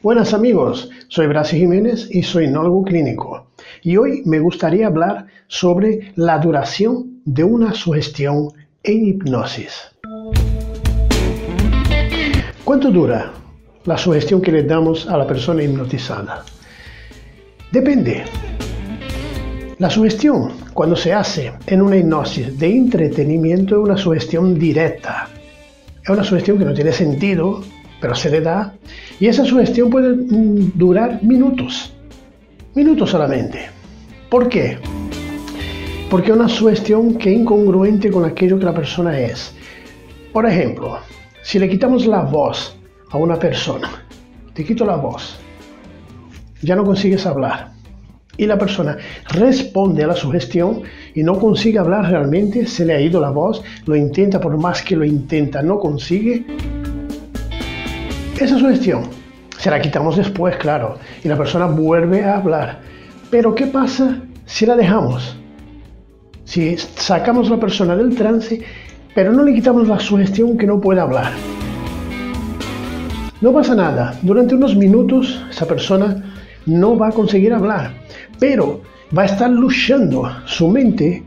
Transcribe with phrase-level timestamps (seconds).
[0.00, 3.48] Buenas amigos, soy Brasi Jiménez y soy nólogo clínico.
[3.82, 8.50] Y hoy me gustaría hablar sobre la duración de una sugestión
[8.84, 9.90] en hipnosis.
[12.62, 13.32] ¿Cuánto dura
[13.86, 16.44] la sugestión que le damos a la persona hipnotizada?
[17.72, 18.22] Depende.
[19.80, 25.28] La sugestión, cuando se hace en una hipnosis de entretenimiento, es una sugestión directa.
[26.04, 27.64] Es una sugestión que no tiene sentido,
[28.00, 28.74] pero se le da.
[29.20, 31.92] Y esa sugestión puede mm, durar minutos,
[32.74, 33.70] minutos solamente.
[34.30, 34.78] ¿Por qué?
[36.10, 39.54] Porque una sugestión que es incongruente con aquello que la persona es.
[40.32, 40.98] Por ejemplo,
[41.42, 42.76] si le quitamos la voz
[43.10, 44.04] a una persona,
[44.54, 45.38] te quito la voz,
[46.62, 47.72] ya no consigues hablar.
[48.36, 48.96] Y la persona
[49.30, 50.82] responde a la sugestión
[51.14, 54.80] y no consigue hablar realmente, se le ha ido la voz, lo intenta por más
[54.82, 56.46] que lo intenta, no consigue
[58.44, 59.02] esa sugestión
[59.58, 62.80] se la quitamos después, claro, y la persona vuelve a hablar.
[63.30, 65.36] Pero ¿qué pasa si la dejamos?
[66.44, 68.62] Si sacamos a la persona del trance,
[69.14, 71.32] pero no le quitamos la sugestión que no puede hablar.
[73.40, 74.14] No pasa nada.
[74.22, 76.34] Durante unos minutos esa persona
[76.66, 77.92] no va a conseguir hablar,
[78.38, 78.80] pero
[79.16, 80.28] va a estar luchando.
[80.46, 81.24] Su mente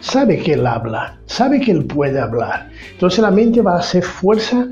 [0.00, 2.70] sabe que él habla, sabe que él puede hablar.
[2.92, 4.66] Entonces la mente va a hacer fuerza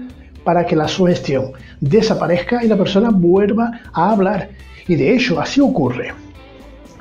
[0.48, 4.48] para que la sugestión desaparezca y la persona vuelva a hablar.
[4.86, 6.14] Y de hecho, así ocurre.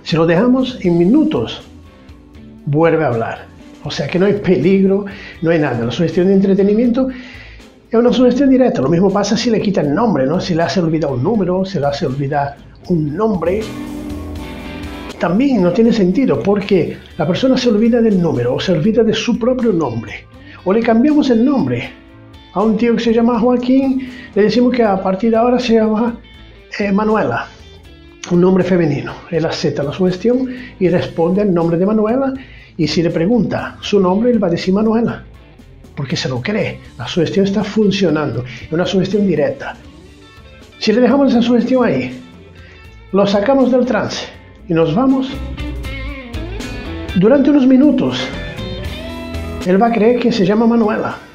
[0.03, 1.61] Si lo dejamos en minutos,
[2.65, 3.45] vuelve a hablar.
[3.85, 5.05] O sea que no hay peligro,
[5.41, 5.85] no hay nada.
[5.85, 7.07] La sugestión de entretenimiento
[7.89, 8.81] es una sugestión directa.
[8.81, 10.41] Lo mismo pasa si le quita el nombre, ¿no?
[10.41, 12.57] Si le hace olvidar un número, si le hace olvidar
[12.89, 13.61] un nombre.
[15.19, 19.13] También no tiene sentido porque la persona se olvida del número o se olvida de
[19.13, 20.25] su propio nombre.
[20.65, 22.06] O le cambiamos el nombre
[22.57, 25.75] a un tío que se llama Joaquín, le decimos que a partir de ahora se
[25.75, 26.19] llama
[26.79, 27.45] eh, Manuela,
[28.31, 29.13] un nombre femenino.
[29.29, 32.33] Él acepta la sugestión y responde el nombre de Manuela
[32.75, 35.23] y si le pregunta su nombre, él va a decir Manuela,
[35.95, 36.79] porque se lo cree.
[36.97, 39.75] La sugestión está funcionando, es una sugestión directa.
[40.79, 42.19] Si le dejamos esa sugestión ahí,
[43.11, 44.25] lo sacamos del trance
[44.67, 45.29] y nos vamos,
[47.17, 48.19] durante unos minutos,
[49.67, 51.26] él va a creer que se llama Manuela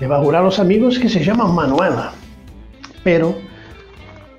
[0.00, 2.12] le va a jurar a los amigos que se llama Manuela.
[3.04, 3.34] Pero,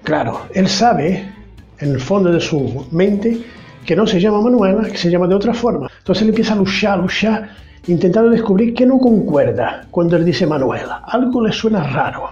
[0.03, 1.31] claro, él sabe
[1.79, 3.39] en el fondo de su mente
[3.85, 5.89] que no se llama Manuela, que se llama de otra forma.
[5.99, 7.49] Entonces él empieza a luchar, luchar,
[7.87, 11.03] intentando descubrir que no concuerda cuando él dice Manuela.
[11.05, 12.31] Algo le suena raro.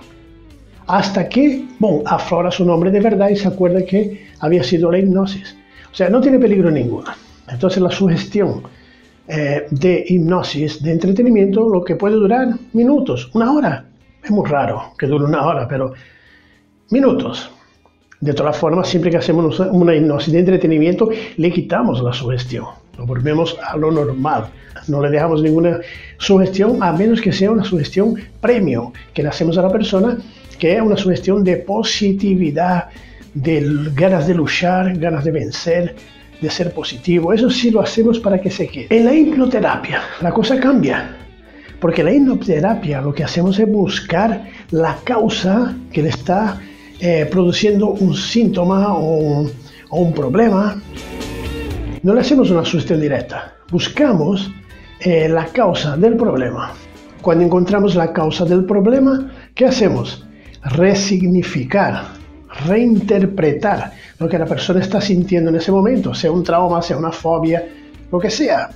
[0.88, 4.97] Hasta que, bueno, aflora su nombre de verdad y se acuerda que había sido la
[4.97, 5.56] hipnosis.
[5.91, 7.12] O sea, no tiene peligro ninguno.
[7.47, 8.63] Entonces la sugestión
[9.31, 13.85] eh, de hipnosis, de entretenimiento, lo que puede durar minutos, una hora.
[14.23, 15.94] Es muy raro que dure una hora, pero
[16.90, 17.51] minutos.
[18.19, 22.66] De todas formas, siempre que hacemos una hipnosis de entretenimiento, le quitamos la sugestión,
[22.97, 24.47] lo volvemos a lo normal.
[24.88, 25.79] No le dejamos ninguna
[26.18, 30.18] sugestión, a menos que sea una sugestión premio, que le hacemos a la persona,
[30.57, 32.89] que es una sugestión de positividad,
[33.35, 33.63] de
[33.94, 35.95] ganas de luchar, ganas de vencer,
[36.41, 37.33] de ser positivo.
[37.33, 38.88] Eso sí lo hacemos para que se quede.
[38.89, 41.16] En la hipnoterapia la cosa cambia.
[41.79, 46.59] Porque la hipnoterapia lo que hacemos es buscar la causa que le está
[47.00, 49.50] eh, produciendo un síntoma o
[49.91, 50.81] un, problema.
[52.03, 53.56] No le hacemos una sugestión directa.
[53.71, 54.51] Buscamos
[55.00, 56.73] eh, la causa del problema.
[57.21, 60.25] Cuando encontramos la causa del problema, ¿qué hacemos?
[60.63, 62.19] Resignificar
[62.65, 67.11] reinterpretar lo que la persona está sintiendo en ese momento, sea un trauma, sea una
[67.11, 67.67] fobia,
[68.11, 68.69] lo que sea.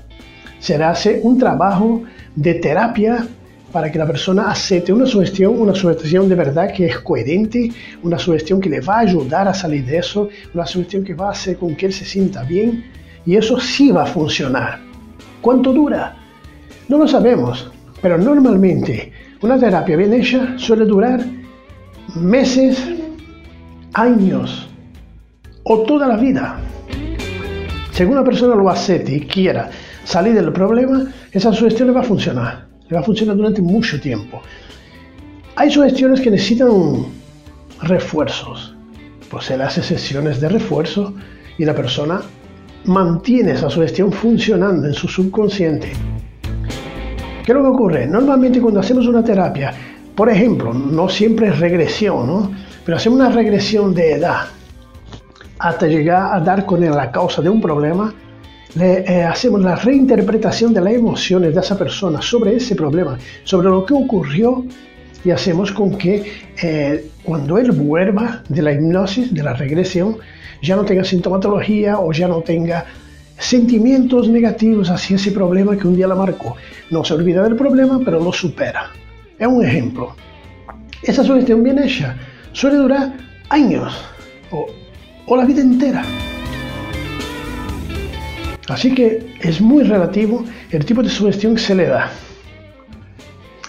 [0.60, 2.04] Se hace un trabajo
[2.36, 3.28] de terapia
[3.72, 7.72] para que la persona acepte una sugestión, una sugestión de verdad que es coherente,
[8.04, 11.30] una sugestión que le va a ayudar a salir de eso, una sugestión que va
[11.30, 12.86] a hacer con que él se sienta bien
[13.26, 14.80] y eso sí va a funcionar.
[15.42, 16.16] ¿Cuánto dura?
[16.88, 21.26] No lo sabemos, pero normalmente una terapia bien hecha suele durar
[22.16, 22.78] meses,
[23.94, 24.68] años
[25.64, 26.60] o toda la vida.
[27.92, 29.70] Según una persona lo acepte y quiera
[30.04, 32.68] salir del problema, esa sugestión le va a funcionar.
[32.90, 34.42] Le va a funcionar durante mucho tiempo.
[35.56, 36.70] Hay sugestiones que necesitan
[37.82, 38.76] refuerzos.
[39.30, 41.14] Pues se le hace sesiones de refuerzo
[41.58, 42.22] y la persona
[42.86, 45.94] mantiene esa sugestión funcionando en su subconsciente.
[47.46, 48.08] ¿Qué es lo que ocurre?
[48.08, 49.74] Normalmente cuando hacemos una terapia,
[50.16, 52.52] por ejemplo, no siempre es regresión, ¿no?
[52.86, 54.46] Pero hacemos una regresión de edad
[55.60, 58.14] hasta llegar a dar con la causa de un problema.
[58.76, 63.70] Le, eh, hacemos la reinterpretación de las emociones de esa persona sobre ese problema, sobre
[63.70, 64.66] lo que ocurrió
[65.24, 66.24] y hacemos con que
[66.62, 70.18] eh, cuando él vuelva de la hipnosis, de la regresión,
[70.62, 72.86] ya no tenga sintomatología o ya no tenga
[73.38, 76.56] sentimientos negativos hacia ese problema que un día la marcó.
[76.90, 78.92] No se olvida del problema, pero lo supera.
[79.38, 80.16] Es un ejemplo.
[81.02, 82.16] Esa sugestión bien hecha
[82.54, 83.14] suele durar
[83.50, 83.94] años
[84.52, 84.68] o,
[85.36, 86.04] la vida entera.
[88.70, 92.12] Así que es muy relativo el tipo de sugestión que se le da.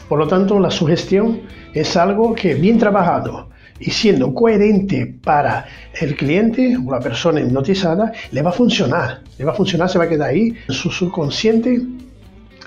[0.08, 1.40] Por lo tanto, la sugestión
[1.72, 3.48] es algo que bien trabajado
[3.80, 5.66] y siendo coherente para
[6.00, 9.22] el cliente o la persona hipnotizada, le va a funcionar.
[9.38, 11.82] Le va a funcionar, se va a quedar ahí en su subconsciente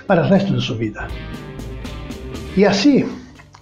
[0.06, 1.08] para el resto de su vida.
[2.56, 3.04] Y así,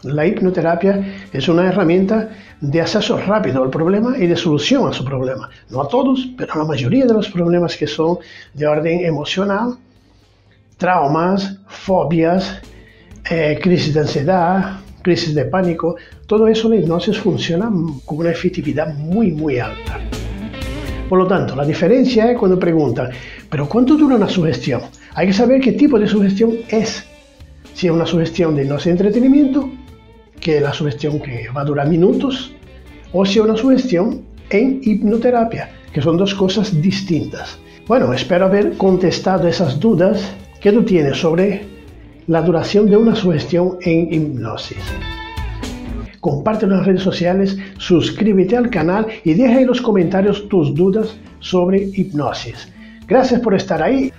[0.03, 2.31] la hipnoterapia es una herramienta
[2.61, 5.51] de acceso rápido al problema y de solución a su problema.
[5.71, 8.19] No a todos, pero a la mayoría de los problemas que son
[8.55, 9.77] de orden emocional,
[10.77, 12.61] traumas, fobias,
[13.31, 15.97] eh, crisis de ansiedad, crisis de pánico,
[16.27, 17.71] todo eso la hipnosis funciona
[18.05, 20.01] con una efectividad muy, muy alta.
[21.09, 23.11] Por lo tanto, la diferencia es cuando preguntan,
[23.49, 24.83] ¿pero cuánto dura una sugestión?
[25.15, 27.07] Hay que saber qué tipo de sugestión es.
[27.77, 29.69] Si es una sugestión de de entretenimiento,
[30.41, 32.55] que es la sugestión que va a durar minutos,
[33.13, 37.59] o si es una sugestión en hipnoterapia, que son dos cosas distintas.
[37.87, 41.67] Bueno, espero haber contestado esas dudas que tú tienes sobre
[42.29, 44.79] la duración de una sugestión en hipnosis.
[46.21, 51.15] Comparte en las redes sociales, suscríbete al canal y deja en los comentarios tus dudas
[51.41, 52.73] sobre hipnosis.
[53.07, 54.11] Gracias por estar ahí.